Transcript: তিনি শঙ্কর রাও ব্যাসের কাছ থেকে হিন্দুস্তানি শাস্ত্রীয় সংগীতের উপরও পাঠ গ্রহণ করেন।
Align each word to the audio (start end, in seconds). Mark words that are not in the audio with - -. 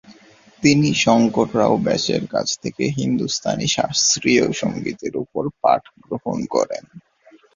তিনি 0.63 0.89
শঙ্কর 1.03 1.47
রাও 1.57 1.75
ব্যাসের 1.77 2.23
কাছ 2.27 2.47
থেকে 2.61 2.83
হিন্দুস্তানি 2.97 3.67
শাস্ত্রীয় 3.67 4.45
সংগীতের 4.61 5.13
উপরও 5.17 5.51
পাঠ 5.61 5.81
গ্রহণ 6.05 6.37
করেন। 6.45 6.83